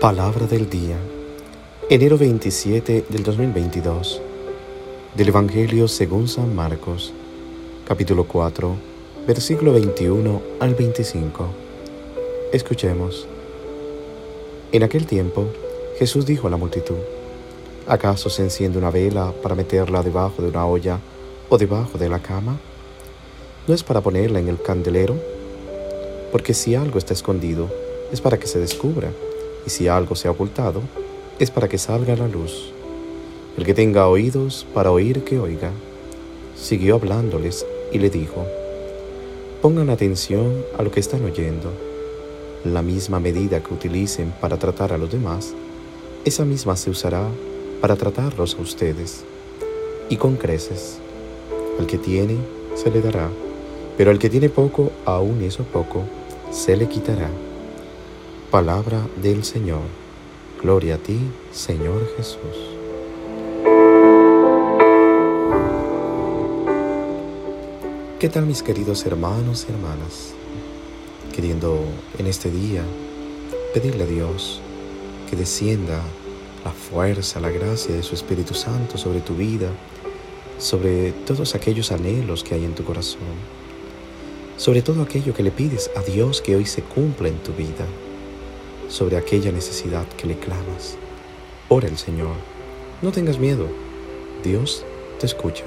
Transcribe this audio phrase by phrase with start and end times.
[0.00, 0.96] Palabra del día,
[1.90, 4.22] enero 27 del 2022,
[5.14, 7.12] del Evangelio según San Marcos,
[7.86, 8.76] capítulo 4,
[9.26, 11.44] versículo 21 al 25.
[12.50, 13.28] Escuchemos.
[14.72, 15.44] En aquel tiempo,
[15.98, 16.96] Jesús dijo a la multitud,
[17.86, 20.98] ¿acaso se enciende una vela para meterla debajo de una olla
[21.50, 22.58] o debajo de la cama?
[23.68, 25.16] ¿No es para ponerla en el candelero?
[26.32, 27.68] Porque si algo está escondido,
[28.10, 29.12] es para que se descubra
[29.66, 30.82] y si algo se ha ocultado,
[31.38, 32.72] es para que salga a la luz.
[33.56, 35.70] El que tenga oídos para oír, que oiga.
[36.56, 38.46] Siguió hablándoles y le dijo,
[39.62, 41.72] pongan atención a lo que están oyendo.
[42.64, 45.54] La misma medida que utilicen para tratar a los demás,
[46.24, 47.26] esa misma se usará
[47.80, 49.24] para tratarlos a ustedes.
[50.08, 50.98] Y con creces.
[51.78, 52.36] Al que tiene,
[52.74, 53.30] se le dará,
[53.96, 56.04] pero al que tiene poco, aún eso poco,
[56.50, 57.30] se le quitará.
[58.50, 59.84] Palabra del Señor.
[60.60, 61.20] Gloria a ti,
[61.52, 62.40] Señor Jesús.
[68.18, 70.34] ¿Qué tal mis queridos hermanos y hermanas?
[71.32, 71.78] Queriendo
[72.18, 72.82] en este día
[73.72, 74.60] pedirle a Dios
[75.30, 76.02] que descienda
[76.64, 79.68] la fuerza, la gracia de su Espíritu Santo sobre tu vida,
[80.58, 83.20] sobre todos aquellos anhelos que hay en tu corazón,
[84.56, 87.86] sobre todo aquello que le pides a Dios que hoy se cumpla en tu vida
[88.90, 90.96] sobre aquella necesidad que le clamas.
[91.68, 92.34] Ora el Señor.
[93.00, 93.66] No tengas miedo.
[94.42, 94.84] Dios
[95.18, 95.64] te escucha.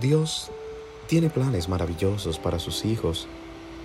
[0.00, 0.50] Dios
[1.06, 3.28] tiene planes maravillosos para sus hijos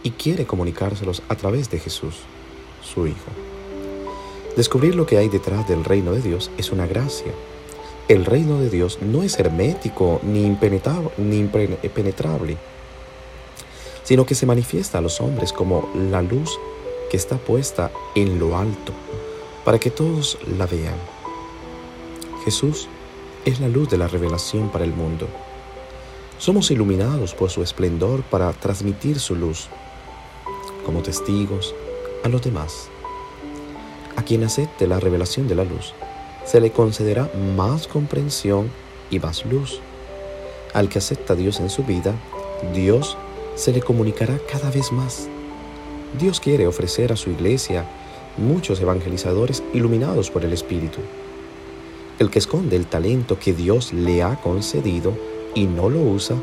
[0.04, 2.16] y quiere comunicárselos a través de Jesús,
[2.82, 3.32] su Hijo.
[4.56, 7.34] Descubrir lo que hay detrás del reino de Dios es una gracia
[8.08, 12.58] el reino de Dios no es hermético ni impenetrable,
[14.04, 16.58] sino que se manifiesta a los hombres como la luz
[17.10, 18.94] que está puesta en lo alto,
[19.66, 20.96] para que todos la vean.
[22.46, 22.88] Jesús
[23.44, 25.28] es la luz de la revelación para el mundo.
[26.38, 29.68] Somos iluminados por su esplendor para transmitir su luz
[30.86, 31.76] como testigos
[32.24, 32.88] a los demás.
[34.16, 35.94] A quien acepte la revelación de la luz,
[36.48, 38.72] se le concederá más comprensión
[39.12, 39.82] y más luz.
[40.74, 42.16] Al que acepta a Dios en su vida,
[42.74, 43.18] Dios
[43.56, 45.28] se le comunicará cada vez más.
[46.18, 47.86] Dios quiere ofrecer a su iglesia
[48.38, 51.00] muchos evangelizadores iluminados por el Espíritu.
[52.18, 55.14] El que esconde el talento que Dios le ha concedido
[55.54, 56.38] y no lo usa,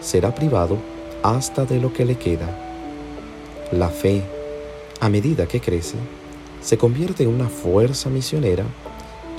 [0.00, 0.78] será privado
[1.22, 2.48] hasta de lo que le queda.
[3.70, 4.22] La fe,
[5.00, 5.96] a medida que crece,
[6.60, 8.64] se convierte en una fuerza misionera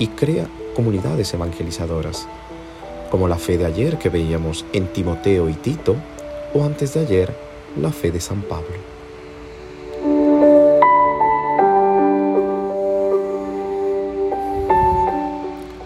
[0.00, 2.26] y crea comunidades evangelizadoras,
[3.10, 5.94] como la fe de ayer que veíamos en Timoteo y Tito,
[6.54, 7.36] o antes de ayer,
[7.76, 8.74] la fe de San Pablo.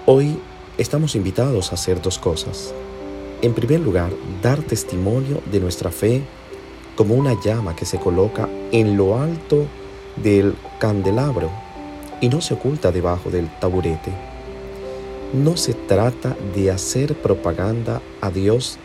[0.07, 0.39] Hoy
[0.79, 2.73] estamos invitados a hacer dos cosas.
[3.43, 6.23] En primer lugar, dar testimonio de nuestra fe
[6.95, 9.67] como una llama que se coloca en lo alto
[10.23, 11.64] del candelabro
[12.25, 14.11] y no se oculta debajo del taburete.
[15.35, 18.79] No se trata de hacer propaganda a Dios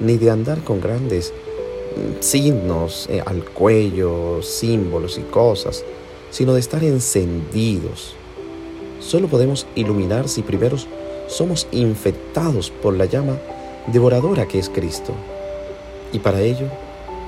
[0.00, 5.84] ni de andar con grandes mm, signos eh, al cuello, símbolos y cosas,
[6.30, 8.14] sino de estar encendidos.
[8.98, 10.78] Solo podemos iluminar si primero
[11.28, 13.36] somos infectados por la llama
[13.88, 15.12] devoradora que es Cristo.
[16.14, 16.68] Y para ello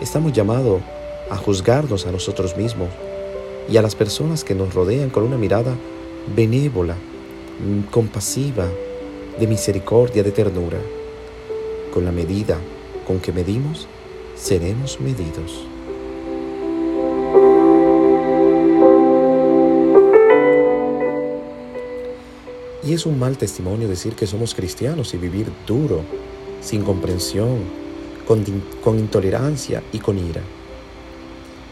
[0.01, 0.81] estamos llamados
[1.29, 2.89] a juzgarnos a nosotros mismos
[3.71, 5.75] y a las personas que nos rodean con una mirada
[6.35, 8.67] benévola, mm, compasiva,
[9.39, 10.79] de misericordia, de ternura.
[11.93, 12.59] Con la medida
[13.07, 13.87] con que medimos,
[14.37, 15.65] seremos medidos.
[22.85, 26.01] Y es un mal testimonio decir que somos cristianos y vivir duro,
[26.63, 27.59] sin comprensión,
[28.27, 28.45] con,
[28.83, 30.43] con intolerancia y con ira.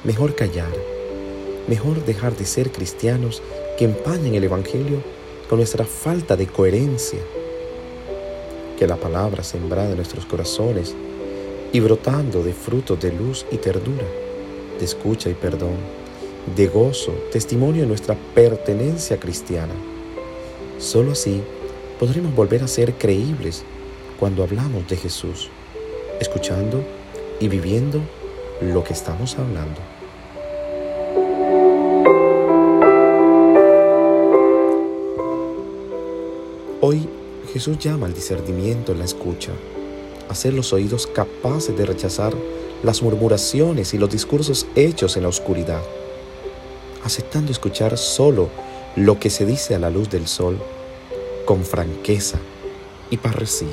[0.05, 0.96] Mejor callar
[1.69, 3.43] Mejor dejar de ser cristianos
[3.77, 5.03] que empañen el Evangelio
[5.49, 7.19] con nuestra falta de coherencia.
[8.79, 10.95] Que la palabra sembrada en nuestros corazones
[11.73, 14.07] y brotando de frutos de luz y ternura,
[14.79, 15.77] de escucha y perdón,
[16.55, 19.75] de gozo, testimonio de nuestra pertenencia cristiana.
[20.79, 21.43] Solo así
[21.99, 23.65] podremos volver a ser creíbles
[24.21, 25.51] cuando hablamos de Jesús,
[26.21, 26.85] escuchando
[27.41, 28.01] y viviendo
[28.61, 29.96] lo que estamos hablando.
[37.57, 39.51] Jesús llama al discernimiento en la escucha.
[40.29, 42.35] hacer los oídos capaces de rechazar
[42.83, 45.81] las murmuraciones y los discursos hechos en la oscuridad,
[47.03, 48.51] aceptando escuchar solo
[48.95, 50.59] lo que se dice a la luz del sol
[51.47, 52.39] con franqueza
[53.09, 53.71] y parresía.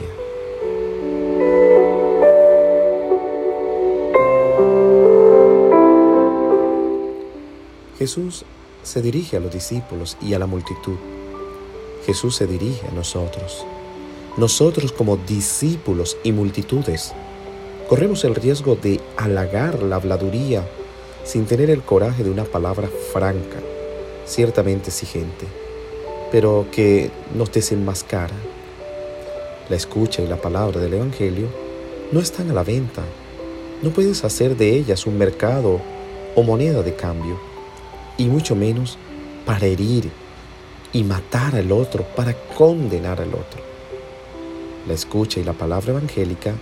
[8.00, 8.46] Jesús
[8.82, 10.96] se dirige a los discípulos y a la multitud.
[12.06, 13.66] Jesús se dirige a nosotros.
[14.36, 17.14] Nosotros como discípulos y multitudes
[17.88, 20.68] corremos el riesgo de halagar la habladuría
[21.24, 23.60] sin tener el coraje de una palabra franca,
[24.26, 25.46] ciertamente exigente,
[26.32, 28.34] pero que nos desenmascara.
[29.70, 31.48] La escucha y la palabra del Evangelio
[32.12, 33.04] no están a la venta.
[33.84, 35.80] No puedes hacer de ellas un mercado
[36.34, 37.40] o moneda de cambio,
[38.18, 38.98] y mucho menos
[39.46, 40.10] para herir
[40.92, 43.73] y matar al otro, para condenar al otro.
[44.88, 46.54] La escucha y la palabra evangélica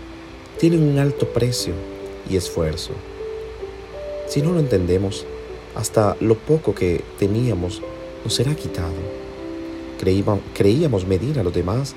[0.59, 1.73] tienen un alto precio
[2.29, 2.91] y esfuerzo.
[4.27, 5.25] Si no lo entendemos,
[5.75, 7.81] hasta lo poco que teníamos
[8.23, 8.93] nos será quitado.
[10.53, 11.95] Creíamos, medir a los demás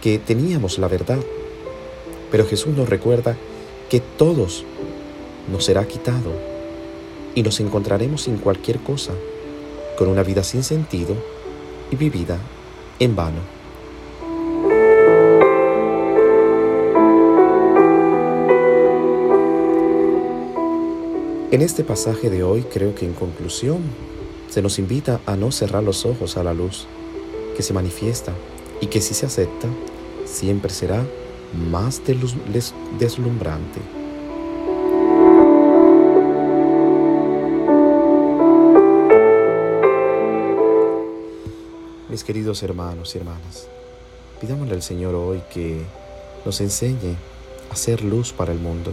[0.00, 1.18] que teníamos la verdad,
[2.30, 3.36] pero Jesús nos recuerda
[3.88, 4.64] que todos
[5.50, 6.32] nos será quitado
[7.34, 9.12] y nos encontraremos sin cualquier cosa,
[9.98, 11.14] con una vida sin sentido
[11.90, 12.38] y vivida
[12.98, 13.59] en vano.
[21.52, 23.82] En este pasaje de hoy creo que en conclusión
[24.48, 26.86] se nos invita a no cerrar los ojos a la luz
[27.56, 28.32] que se manifiesta
[28.80, 29.66] y que si se acepta
[30.26, 31.04] siempre será
[31.68, 32.02] más
[33.00, 33.80] deslumbrante.
[42.08, 43.66] Mis queridos hermanos y hermanas,
[44.40, 45.82] pidámosle al Señor hoy que
[46.44, 47.16] nos enseñe
[47.70, 48.92] a ser luz para el mundo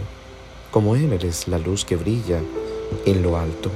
[0.70, 2.40] como Él es la luz que brilla
[3.04, 3.70] en lo alto.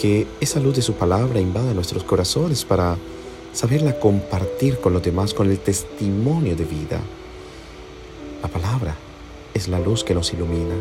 [0.00, 2.96] Que esa luz de su palabra invada nuestros corazones para
[3.52, 7.00] saberla compartir con los demás con el testimonio de vida.
[8.42, 8.96] La palabra
[9.52, 10.76] es la luz que nos ilumina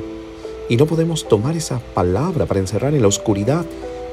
[0.69, 3.65] y no podemos tomar esa palabra para encerrar en la oscuridad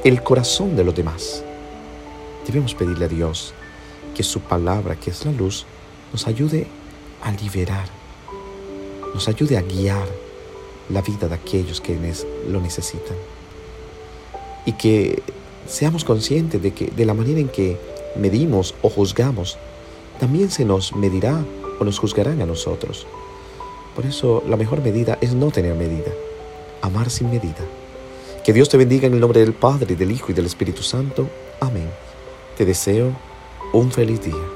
[0.02, 1.44] el corazón de los demás.
[2.46, 3.52] Debemos pedirle a Dios
[4.14, 5.66] que su palabra, que es la luz,
[6.12, 6.66] nos ayude
[7.22, 7.86] a liberar,
[9.12, 10.25] nos ayude a guiar
[10.90, 11.98] la vida de aquellos que
[12.48, 13.16] lo necesitan.
[14.64, 15.22] Y que
[15.66, 17.78] seamos conscientes de que de la manera en que
[18.16, 19.58] medimos o juzgamos,
[20.18, 21.44] también se nos medirá
[21.78, 23.06] o nos juzgarán a nosotros.
[23.94, 26.12] Por eso la mejor medida es no tener medida,
[26.82, 27.64] amar sin medida.
[28.44, 31.28] Que Dios te bendiga en el nombre del Padre, del Hijo y del Espíritu Santo.
[31.60, 31.90] Amén.
[32.56, 33.12] Te deseo
[33.72, 34.55] un feliz día.